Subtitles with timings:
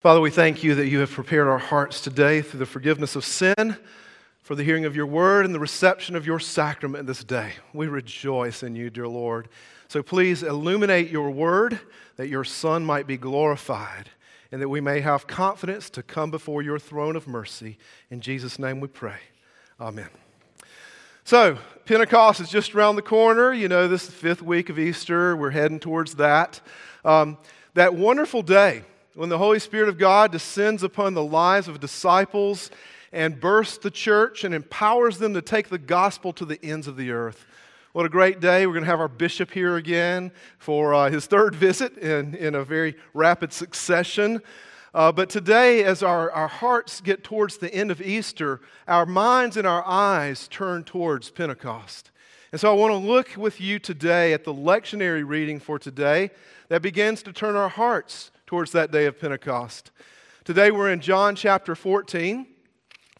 [0.00, 3.24] Father, we thank you that you have prepared our hearts today through the forgiveness of
[3.24, 3.76] sin,
[4.42, 7.54] for the hearing of your word, and the reception of your sacrament this day.
[7.72, 9.48] We rejoice in you, dear Lord.
[9.88, 11.80] So please illuminate your word
[12.14, 14.10] that your Son might be glorified
[14.52, 17.76] and that we may have confidence to come before your throne of mercy.
[18.08, 19.18] In Jesus' name we pray.
[19.80, 20.10] Amen.
[21.24, 23.52] So, Pentecost is just around the corner.
[23.52, 25.36] You know, this is the fifth week of Easter.
[25.36, 26.60] We're heading towards that.
[27.04, 27.36] Um,
[27.74, 28.84] that wonderful day
[29.18, 32.70] when the Holy Spirit of God descends upon the lives of disciples
[33.10, 36.96] and bursts the church and empowers them to take the gospel to the ends of
[36.96, 37.44] the earth.
[37.90, 38.64] What a great day.
[38.64, 42.54] We're going to have our bishop here again for uh, his third visit in, in
[42.54, 44.40] a very rapid succession.
[44.94, 49.56] Uh, but today, as our, our hearts get towards the end of Easter, our minds
[49.56, 52.12] and our eyes turn towards Pentecost.
[52.52, 56.30] And so I want to look with you today at the lectionary reading for today
[56.68, 59.90] that begins to turn our hearts towards that day of Pentecost.
[60.42, 62.46] Today we're in John chapter 14,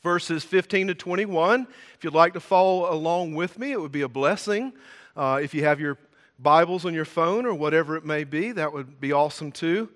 [0.02, 1.66] verses 15 to 21.
[1.94, 4.72] If you'd like to follow along with me, it would be a blessing.
[5.14, 5.98] Uh, if you have your
[6.38, 9.90] Bibles on your phone or whatever it may be, that would be awesome too.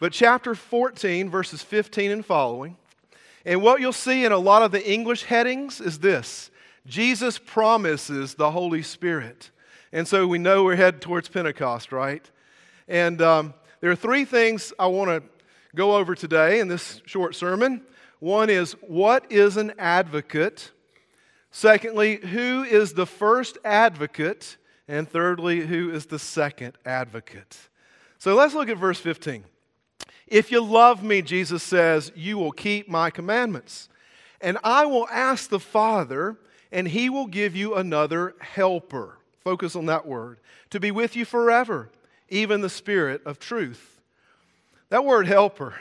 [0.00, 2.76] But chapter 14, verses 15 and following.
[3.44, 6.50] And what you'll see in a lot of the English headings is this
[6.84, 9.52] Jesus promises the Holy Spirit.
[9.92, 12.28] And so we know we're headed towards Pentecost, right?
[12.88, 15.22] And um, there are three things I want to
[15.76, 17.82] go over today in this short sermon.
[18.18, 20.70] One is what is an advocate?
[21.50, 24.56] Secondly, who is the first advocate?
[24.88, 27.58] And thirdly, who is the second advocate?
[28.16, 29.44] So let's look at verse 15.
[30.28, 33.90] If you love me, Jesus says, you will keep my commandments.
[34.40, 36.38] And I will ask the Father,
[36.72, 39.18] and he will give you another helper.
[39.40, 40.38] Focus on that word.
[40.70, 41.90] To be with you forever
[42.28, 44.00] even the Spirit of truth.
[44.88, 45.74] That word helper,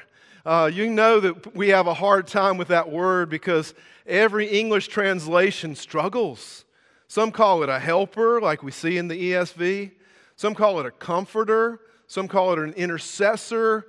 [0.45, 3.73] uh, you know that we have a hard time with that word because
[4.05, 6.65] every English translation struggles.
[7.07, 9.91] Some call it a helper, like we see in the ESV.
[10.35, 11.79] Some call it a comforter.
[12.07, 13.85] Some call it an intercessor.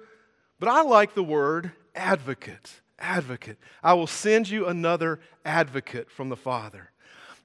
[0.61, 2.81] But I like the word advocate.
[2.99, 3.59] Advocate.
[3.83, 6.91] I will send you another advocate from the Father.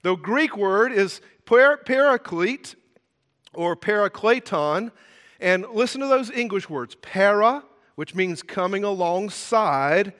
[0.02, 2.76] The Greek word is paraclete
[3.54, 4.92] or parakleton.
[5.40, 7.64] And listen to those English words para,
[7.96, 10.14] which means coming alongside,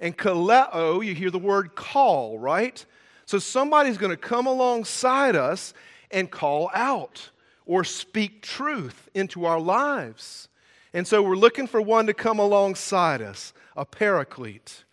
[0.00, 2.84] and kaleo, you hear the word call, right?
[3.24, 5.74] So somebody's going to come alongside us
[6.10, 7.30] and call out
[7.64, 10.48] or speak truth into our lives.
[10.92, 14.84] And so we're looking for one to come alongside us, a paraclete.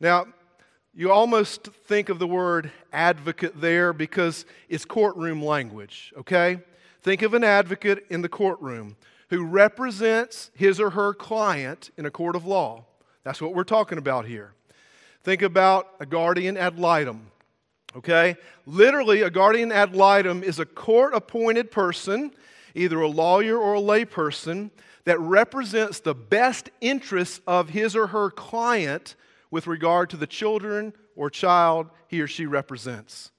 [0.00, 0.26] Now,
[0.94, 6.58] you almost think of the word advocate there because it's courtroom language, okay?
[7.08, 8.94] Think of an advocate in the courtroom
[9.30, 12.84] who represents his or her client in a court of law.
[13.24, 14.52] That's what we're talking about here.
[15.22, 17.30] Think about a guardian ad litem.
[17.96, 18.36] Okay?
[18.66, 22.30] Literally, a guardian ad litem is a court appointed person,
[22.74, 24.70] either a lawyer or a layperson,
[25.04, 29.14] that represents the best interests of his or her client
[29.50, 33.30] with regard to the children or child he or she represents.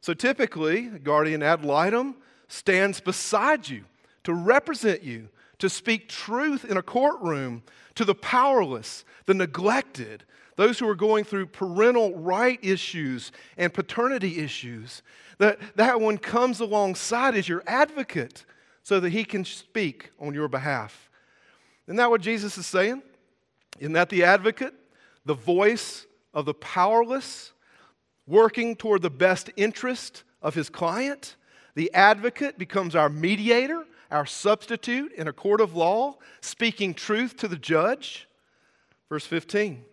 [0.00, 2.16] So typically, a guardian ad litem
[2.54, 3.84] stands beside you
[4.22, 5.28] to represent you,
[5.58, 7.62] to speak truth in a courtroom
[7.96, 10.24] to the powerless, the neglected,
[10.56, 15.02] those who are going through parental right issues and paternity issues.
[15.38, 18.44] That, that one comes alongside as your advocate
[18.84, 21.10] so that he can speak on your behalf.
[21.88, 23.02] Isn't that what Jesus is saying?
[23.80, 24.74] Isn't that the advocate?
[25.24, 27.52] The voice of the powerless,
[28.26, 31.34] working toward the best interest of his client?
[31.74, 37.48] The advocate becomes our mediator, our substitute in a court of law, speaking truth to
[37.48, 38.28] the judge.
[39.08, 39.84] Verse 15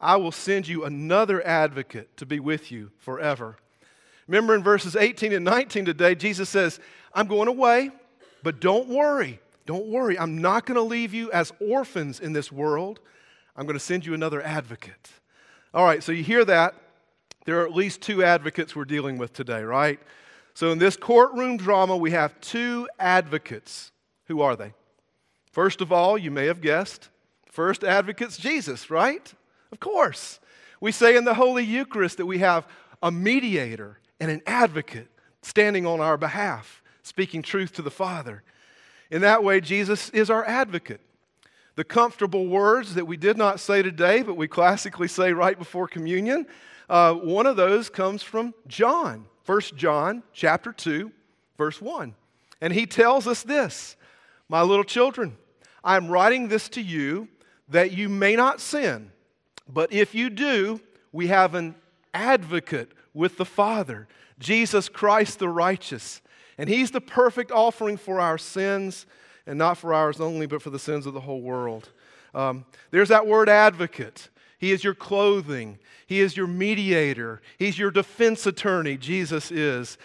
[0.00, 3.56] I will send you another advocate to be with you forever.
[4.26, 6.80] Remember in verses 18 and 19 today, Jesus says,
[7.12, 7.90] I'm going away,
[8.42, 9.40] but don't worry.
[9.66, 10.18] Don't worry.
[10.18, 13.00] I'm not going to leave you as orphans in this world.
[13.56, 15.10] I'm going to send you another advocate.
[15.74, 16.74] All right, so you hear that.
[17.44, 20.00] There are at least two advocates we're dealing with today, right?
[20.60, 23.92] So, in this courtroom drama, we have two advocates.
[24.26, 24.74] Who are they?
[25.50, 27.08] First of all, you may have guessed,
[27.50, 29.32] first advocate's Jesus, right?
[29.72, 30.38] Of course.
[30.78, 32.68] We say in the Holy Eucharist that we have
[33.02, 35.08] a mediator and an advocate
[35.40, 38.42] standing on our behalf, speaking truth to the Father.
[39.10, 41.00] In that way, Jesus is our advocate.
[41.76, 45.88] The comfortable words that we did not say today, but we classically say right before
[45.88, 46.46] communion,
[46.90, 49.24] uh, one of those comes from John.
[49.50, 51.10] 1 John chapter 2,
[51.58, 52.14] verse 1.
[52.60, 53.96] And he tells us this
[54.48, 55.36] My little children,
[55.82, 57.26] I am writing this to you
[57.68, 59.10] that you may not sin.
[59.68, 60.80] But if you do,
[61.10, 61.74] we have an
[62.14, 64.06] advocate with the Father,
[64.38, 66.20] Jesus Christ the righteous.
[66.56, 69.04] And he's the perfect offering for our sins,
[69.48, 71.88] and not for ours only, but for the sins of the whole world.
[72.36, 74.28] Um, there's that word advocate.
[74.60, 78.98] He is your clothing, He is your mediator, He's your defense attorney.
[78.98, 79.96] Jesus is.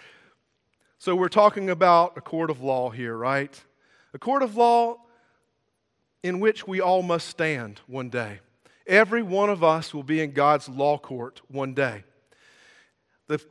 [0.98, 3.62] So we're talking about a court of law here, right?
[4.13, 4.98] A court of law
[6.24, 8.40] in which we all must stand one day.
[8.88, 12.06] Every one of us will be in God's law court one day.
[13.28, 13.42] The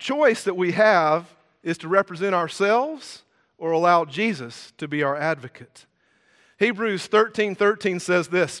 [0.00, 3.22] choice that we have is to represent ourselves
[3.58, 5.86] or allow Jesus to be our advocate.
[6.58, 8.60] Hebrews 13 13 says this,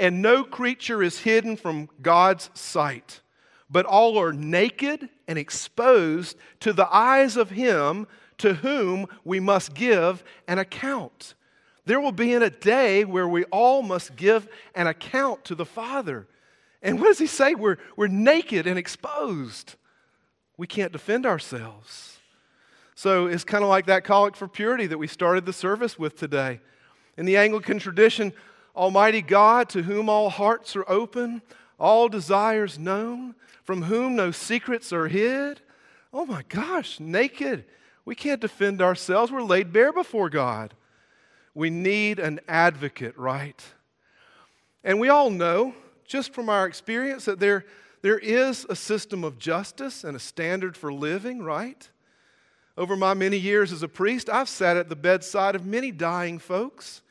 [0.00, 3.20] and no creature is hidden from God's sight,
[3.68, 8.08] but all are naked and exposed to the eyes of Him
[8.38, 11.34] to whom we must give an account.
[11.84, 15.66] There will be in a day where we all must give an account to the
[15.66, 16.26] Father.
[16.82, 17.54] And what does He say?
[17.54, 19.74] We're, we're naked and exposed.
[20.56, 22.18] We can't defend ourselves.
[22.94, 26.16] So it's kind of like that collect for purity that we started the service with
[26.16, 26.60] today.
[27.18, 28.32] In the Anglican tradition,
[28.74, 31.42] Almighty God, to whom all hearts are open,
[31.78, 33.34] all desires known,
[33.64, 35.60] from whom no secrets are hid.
[36.12, 37.64] Oh my gosh, naked.
[38.04, 39.30] We can't defend ourselves.
[39.30, 40.74] We're laid bare before God.
[41.54, 43.62] We need an advocate, right?
[44.82, 45.74] And we all know,
[46.06, 47.64] just from our experience, that there,
[48.02, 51.88] there is a system of justice and a standard for living, right?
[52.76, 56.38] Over my many years as a priest, I've sat at the bedside of many dying
[56.38, 57.02] folks,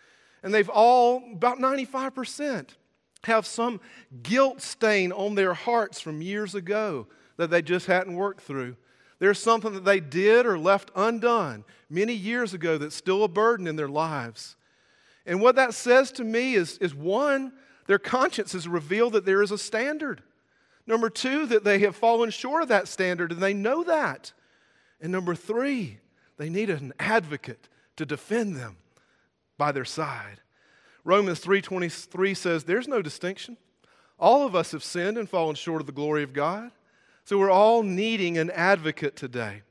[0.44, 2.70] and they've all, about 95%,
[3.24, 3.82] have some
[4.24, 7.08] guilt stain on their hearts from years ago
[7.38, 8.76] that they just hadn't worked through.
[9.20, 13.68] There's something that they did or left undone many years ago that's still a burden
[13.68, 14.56] in their lives.
[15.26, 17.52] And what that says to me is, is one,
[17.88, 20.24] their conscience has revealed that there is a standard.
[20.88, 24.32] Number two, that they have fallen short of that standard and they know that.
[25.02, 26.00] And number three,
[26.38, 28.78] they need an advocate to defend them
[29.60, 30.42] by their side.
[31.04, 33.58] Romans 3:23 says there's no distinction.
[34.18, 36.72] All of us have sinned and fallen short of the glory of God.
[37.24, 39.62] So we're all needing an advocate today.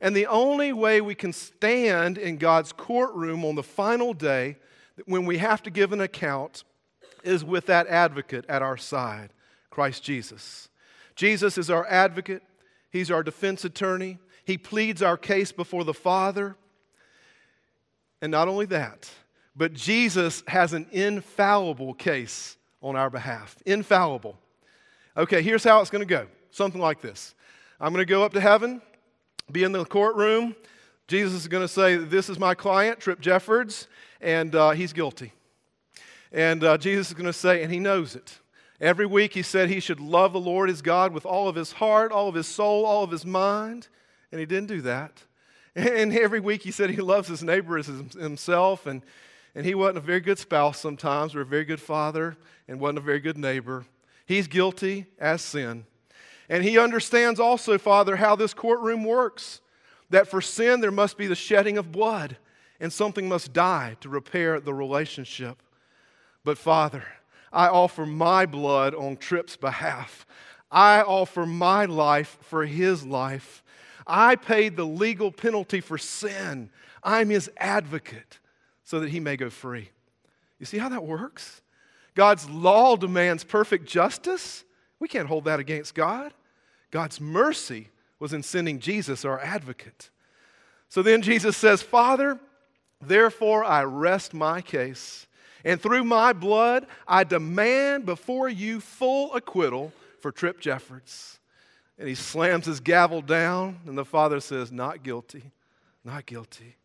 [0.00, 4.56] And the only way we can stand in God's courtroom on the final day
[5.04, 6.64] when we have to give an account
[7.22, 9.32] is with that advocate at our side,
[9.70, 10.68] Christ Jesus.
[11.14, 12.42] Jesus is our advocate,
[12.90, 14.18] He's our defense attorney,
[14.50, 16.56] he pleads our case before the Father.
[18.22, 19.10] And not only that,
[19.56, 23.56] but Jesus has an infallible case on our behalf.
[23.66, 24.38] Infallible.
[25.16, 27.34] Okay, here's how it's going to go something like this
[27.80, 28.82] I'm going to go up to heaven,
[29.50, 30.54] be in the courtroom.
[31.08, 33.88] Jesus is going to say, This is my client, Trip Jeffords,
[34.20, 35.32] and uh, he's guilty.
[36.32, 38.38] And uh, Jesus is going to say, and he knows it.
[38.80, 41.72] Every week he said he should love the Lord his God with all of his
[41.72, 43.88] heart, all of his soul, all of his mind
[44.30, 45.22] and he didn't do that.
[45.76, 49.02] And every week he said he loves his neighbor as himself, and,
[49.54, 52.36] and he wasn't a very good spouse sometimes, or a very good father,
[52.66, 53.84] and wasn't a very good neighbor.
[54.26, 55.86] He's guilty as sin.
[56.48, 59.60] And he understands also, Father, how this courtroom works
[60.10, 62.36] that for sin there must be the shedding of blood,
[62.80, 65.62] and something must die to repair the relationship.
[66.44, 67.04] But, Father,
[67.52, 70.26] I offer my blood on Tripp's behalf.
[70.70, 73.62] I offer my life for his life.
[74.10, 76.70] I paid the legal penalty for sin.
[77.02, 78.38] I'm his advocate
[78.84, 79.90] so that he may go free.
[80.58, 81.62] You see how that works?
[82.14, 84.64] God's law demands perfect justice.
[84.98, 86.34] We can't hold that against God.
[86.90, 87.88] God's mercy
[88.18, 90.10] was in sending Jesus, our advocate.
[90.88, 92.38] So then Jesus says, Father,
[93.00, 95.26] therefore I rest my case,
[95.64, 101.39] and through my blood I demand before you full acquittal for Trip Jeffords.
[102.00, 105.52] And he slams his gavel down, and the Father says, Not guilty,
[106.02, 106.76] not guilty.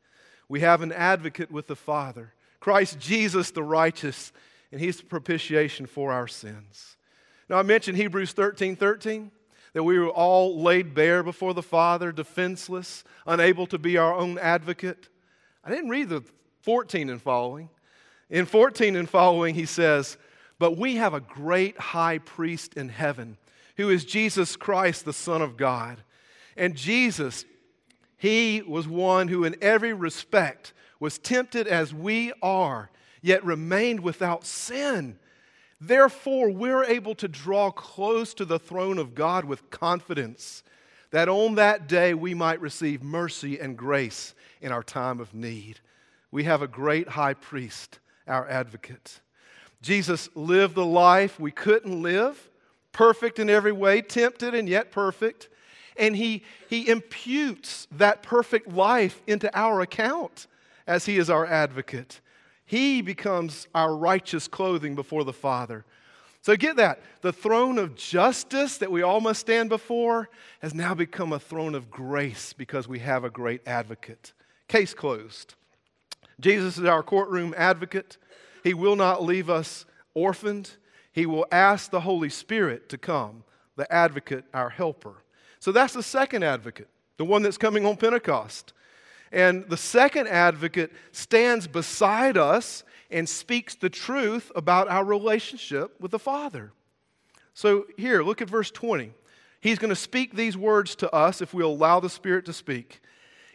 [0.50, 4.34] We have an advocate with the Father, Christ Jesus the righteous,
[4.74, 6.98] and he's the propitiation for our sins.
[7.50, 9.32] Now, I mentioned Hebrews 13 13,
[9.72, 14.38] that we were all laid bare before the Father, defenseless, unable to be our own
[14.38, 15.08] advocate.
[15.64, 16.24] I didn't read the
[16.64, 17.70] 14 and following.
[18.30, 20.18] In 14 and following, he says,
[20.60, 23.38] But we have a great high priest in heaven
[23.78, 26.04] who is Jesus Christ, the Son of God.
[26.56, 27.46] And Jesus,
[28.18, 32.90] he was one who, in every respect, was tempted as we are,
[33.22, 35.20] yet remained without sin.
[35.82, 40.64] Therefore, we're able to draw close to the throne of God with confidence
[41.12, 45.80] that on that day we might receive mercy and grace in our time of need.
[46.32, 49.20] We have a great high priest, our advocate.
[49.82, 52.50] Jesus lived the life we couldn't live,
[52.92, 55.50] perfect in every way, tempted and yet perfect.
[55.98, 60.48] And he, he imputes that perfect life into our account
[60.88, 62.20] as he is our advocate.
[62.66, 65.86] He becomes our righteous clothing before the Father.
[66.42, 67.02] So get that.
[67.22, 70.30] The throne of justice that we all must stand before
[70.60, 74.34] has now become a throne of grace because we have a great advocate.
[74.68, 75.56] Case closed.
[76.40, 78.18] Jesus is our courtroom advocate.
[78.66, 80.72] He will not leave us orphaned.
[81.12, 83.44] He will ask the Holy Spirit to come,
[83.76, 85.24] the advocate, our helper.
[85.60, 88.74] So that's the second advocate, the one that's coming on Pentecost.
[89.32, 96.10] And the second advocate stands beside us and speaks the truth about our relationship with
[96.10, 96.72] the Father.
[97.54, 99.12] So here, look at verse 20.
[99.62, 103.00] He's going to speak these words to us if we allow the Spirit to speak.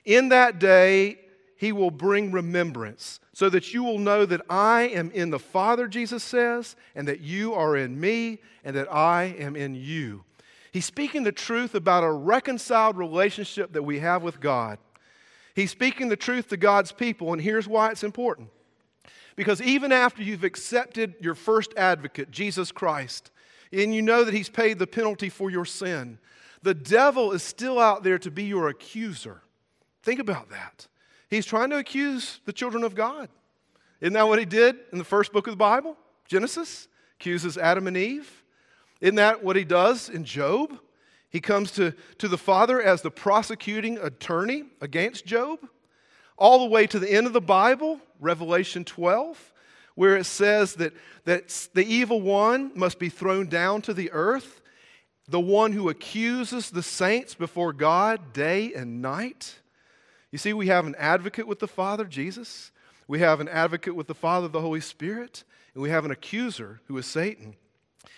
[0.04, 1.18] In that day,
[1.60, 5.88] he will bring remembrance, so that you will know that I am in the Father,
[5.88, 10.24] Jesus says, and that you are in me, and that I am in you.
[10.72, 14.78] He's speaking the truth about a reconciled relationship that we have with God.
[15.54, 18.48] He's speaking the truth to God's people, and here's why it's important.
[19.36, 23.30] Because even after you've accepted your first advocate, Jesus Christ,
[23.70, 26.20] and you know that He's paid the penalty for your sin,
[26.62, 29.42] the devil is still out there to be your accuser.
[30.02, 30.86] Think about that.
[31.30, 33.28] He's trying to accuse the children of God.
[34.00, 35.96] Isn't that what he did in the first book of the Bible?
[36.26, 36.88] Genesis?
[37.20, 38.44] Accuses Adam and Eve.
[39.00, 40.78] Isn't that what he does in Job?
[41.28, 45.60] He comes to, to the Father as the prosecuting attorney against Job.
[46.36, 49.52] All the way to the end of the Bible, Revelation 12,
[49.94, 50.94] where it says that,
[51.24, 54.60] that the evil one must be thrown down to the earth,
[55.28, 59.60] the one who accuses the saints before God day and night.
[60.30, 62.70] You see, we have an advocate with the Father, Jesus.
[63.08, 65.44] We have an advocate with the Father, the Holy Spirit.
[65.74, 67.56] And we have an accuser who is Satan.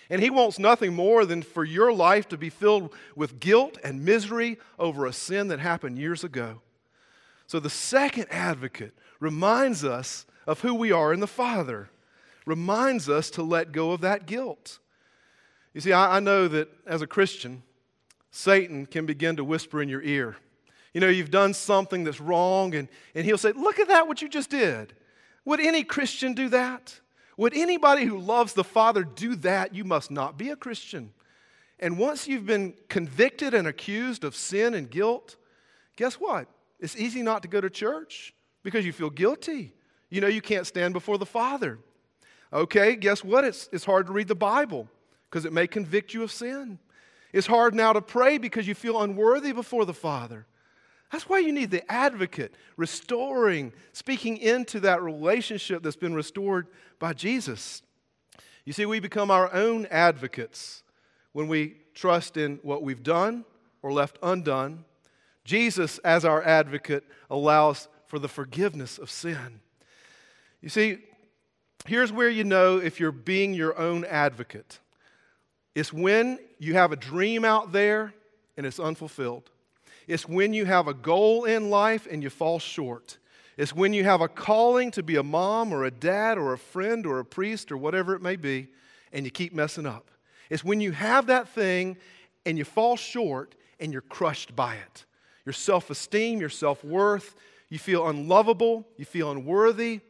[0.09, 4.05] And he wants nothing more than for your life to be filled with guilt and
[4.05, 6.61] misery over a sin that happened years ago.
[7.47, 11.89] So the second advocate reminds us of who we are in the Father,
[12.45, 14.79] reminds us to let go of that guilt.
[15.73, 17.63] You see, I, I know that as a Christian,
[18.29, 20.37] Satan can begin to whisper in your ear
[20.93, 24.21] you know, you've done something that's wrong, and, and he'll say, Look at that, what
[24.21, 24.93] you just did.
[25.45, 26.99] Would any Christian do that?
[27.35, 29.73] Would anybody who loves the Father do that?
[29.73, 31.11] You must not be a Christian.
[31.79, 35.35] And once you've been convicted and accused of sin and guilt,
[35.95, 36.47] guess what?
[36.79, 39.73] It's easy not to go to church because you feel guilty.
[40.09, 41.79] You know, you can't stand before the Father.
[42.53, 43.43] Okay, guess what?
[43.43, 44.87] It's, it's hard to read the Bible
[45.29, 46.77] because it may convict you of sin.
[47.33, 50.45] It's hard now to pray because you feel unworthy before the Father.
[51.13, 56.65] That's why you need the advocate, restoring, speaking into that relationship that's been restored
[56.97, 57.83] by Jesus.
[58.65, 60.81] You see, we become our own advocates
[61.31, 63.45] when we trust in what we've done
[63.83, 64.85] or left undone.
[65.45, 69.59] Jesus, as our advocate, allows for the forgiveness of sin.
[70.61, 70.97] You see,
[71.85, 74.79] here's where you know if you're being your own advocate
[75.75, 78.13] it's when you have a dream out there
[78.57, 79.49] and it's unfulfilled.
[80.07, 83.17] It's when you have a goal in life and you fall short.
[83.57, 86.57] It's when you have a calling to be a mom or a dad or a
[86.57, 88.67] friend or a priest or whatever it may be
[89.11, 90.09] and you keep messing up.
[90.49, 91.97] It's when you have that thing
[92.45, 95.05] and you fall short and you're crushed by it.
[95.45, 97.35] Your self esteem, your self worth,
[97.69, 100.01] you feel unlovable, you feel unworthy.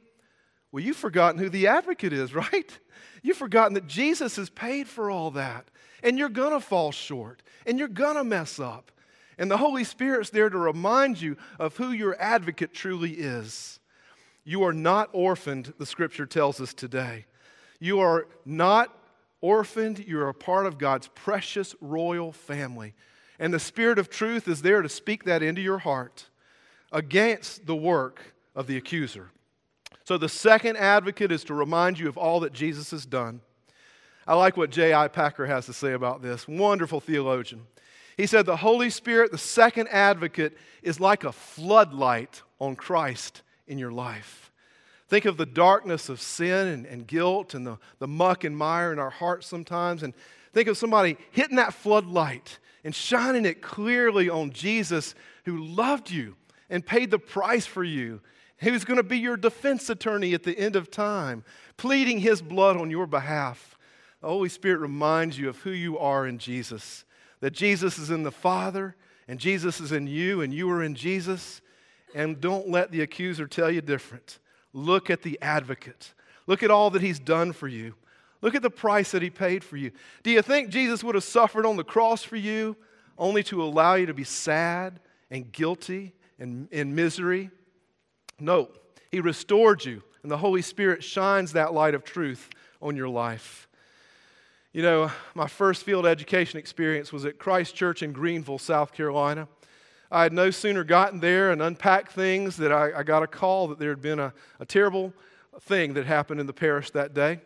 [0.72, 2.80] Well, you've forgotten who the advocate is, right?
[3.22, 5.70] You've forgotten that Jesus has paid for all that.
[6.02, 8.92] And you're to fall short and you're to mess up.
[9.38, 13.80] And the Holy Spirit's there to remind you of who your advocate truly is.
[14.44, 17.26] You are not orphaned, the scripture tells us today.
[17.80, 18.98] You are not
[19.42, 22.94] orphaned, you're a part of God's precious royal family.
[23.40, 26.30] And the Spirit of truth is there to speak that into your heart
[26.92, 29.32] against the work of the accuser.
[30.06, 33.42] So the second advocate is to remind you of all that Jesus has done.
[34.28, 35.08] I like what J.I.
[35.10, 36.48] Packer has to say about this.
[36.48, 37.66] Wonderful theologian.
[38.18, 43.78] He said, The Holy Spirit, the second advocate, is like a floodlight on Christ in
[43.78, 44.52] your life.
[45.08, 48.92] Think of the darkness of sin and, and guilt and the, the muck and mire
[48.92, 50.04] in our hearts sometimes.
[50.04, 50.14] And
[50.54, 55.16] think of somebody hitting that floodlight and shining it clearly on Jesus
[55.46, 56.36] who loved you
[56.70, 58.22] and paid the price for you,
[58.58, 61.44] who's going to be your defense attorney at the end of time,
[61.78, 63.78] pleading his blood on your behalf.
[64.22, 67.04] The Holy Spirit reminds you of who you are in Jesus
[67.44, 68.96] that Jesus is in the Father
[69.28, 71.60] and Jesus is in you and you are in Jesus.
[72.16, 74.40] And don't let the accuser tell you different.
[74.72, 76.14] Look at the advocate.
[76.48, 77.96] Look at all that He's done for you.
[78.40, 79.92] Look at the price that He paid for you.
[80.24, 82.78] Do you think Jesus would have suffered on the cross for you
[83.18, 87.50] only to allow you to be sad and guilty and in misery?
[88.40, 88.70] No,
[89.12, 92.50] He restored you, and the Holy Spirit shines that light of truth
[92.82, 93.68] on your life.
[94.76, 99.48] You know, my first field education experience was at Christ Church in Greenville, South Carolina.
[100.10, 103.68] I had no sooner gotten there and unpacked things that I, I got a call
[103.68, 105.14] that there had been a, a terrible
[105.62, 107.40] thing that happened in the parish that day.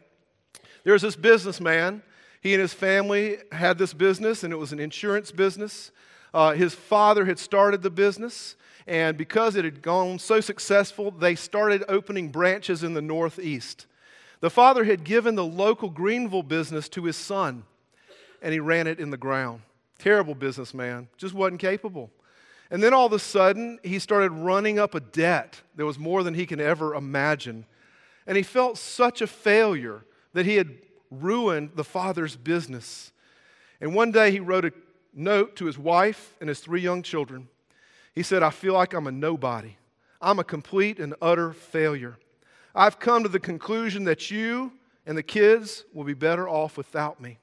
[0.86, 2.02] There was this businessman.
[2.40, 5.92] He and his family had this business, and it was an insurance business.
[6.34, 8.56] Uh, his father had started the business,
[8.88, 13.86] and because it had gone so successful, they started opening branches in the Northeast.
[14.40, 17.64] The father had given the local Greenville business to his son,
[18.42, 19.62] and he ran it in the ground.
[19.98, 22.12] Terrible businessman, just wasn't capable.
[22.70, 26.22] And then all of a sudden, he started running up a debt that was more
[26.22, 27.66] than he can ever imagine.
[28.28, 30.04] And he felt such a failure
[30.34, 30.78] that he had
[31.10, 33.12] ruined the father's business.
[33.80, 34.74] And one day he wrote a
[35.14, 37.48] note to his wife and his three young children.
[38.14, 39.78] He said, I feel like I'm a nobody.
[40.22, 42.18] I'm a complete and utter failure.
[42.78, 44.72] I've come to the conclusion that you
[45.08, 47.40] and the kids will be better off without me.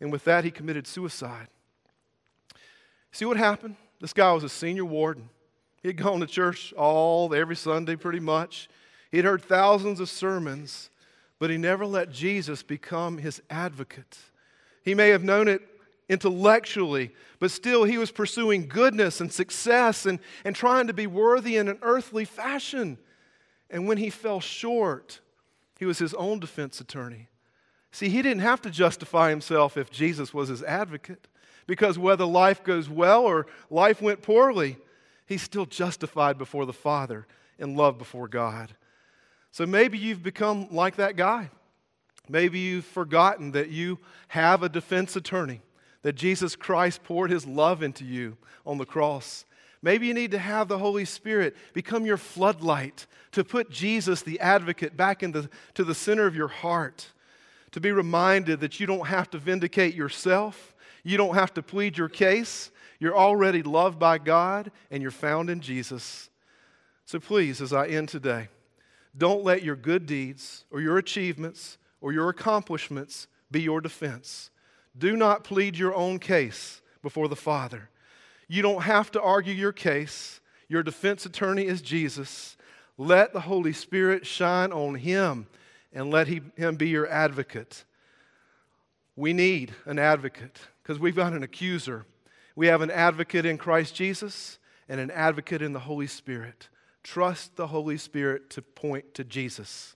[0.00, 1.46] And with that, he committed suicide.
[3.12, 3.76] See what happened?
[4.00, 5.30] This guy was a senior warden.
[5.80, 8.68] He had gone to church all every Sunday pretty much.
[9.12, 10.90] He'd heard thousands of sermons,
[11.38, 14.18] but he never let Jesus become his advocate.
[14.82, 15.62] He may have known it
[16.08, 21.56] intellectually, but still he was pursuing goodness and success and, and trying to be worthy
[21.56, 22.98] in an earthly fashion.
[23.70, 25.20] And when he fell short,
[25.78, 27.28] he was his own defense attorney.
[27.90, 31.28] See, he didn't have to justify himself if Jesus was his advocate,
[31.66, 34.78] because whether life goes well or life went poorly,
[35.26, 37.26] he's still justified before the Father
[37.58, 38.74] and loved before God.
[39.50, 41.50] So maybe you've become like that guy.
[42.28, 43.98] Maybe you've forgotten that you
[44.28, 45.62] have a defense attorney,
[46.02, 49.46] that Jesus Christ poured his love into you on the cross.
[49.82, 54.40] Maybe you need to have the Holy Spirit become your floodlight to put Jesus, the
[54.40, 57.12] advocate, back into to the center of your heart.
[57.72, 61.96] To be reminded that you don't have to vindicate yourself, you don't have to plead
[61.96, 62.70] your case.
[62.98, 66.28] You're already loved by God and you're found in Jesus.
[67.04, 68.48] So please, as I end today,
[69.16, 74.50] don't let your good deeds or your achievements or your accomplishments be your defense.
[74.96, 77.88] Do not plead your own case before the Father.
[78.48, 80.40] You don't have to argue your case.
[80.68, 82.56] Your defense attorney is Jesus.
[82.96, 85.46] Let the Holy Spirit shine on him
[85.92, 87.84] and let he, him be your advocate.
[89.16, 92.06] We need an advocate because we've got an accuser.
[92.56, 94.58] We have an advocate in Christ Jesus
[94.88, 96.68] and an advocate in the Holy Spirit.
[97.02, 99.94] Trust the Holy Spirit to point to Jesus.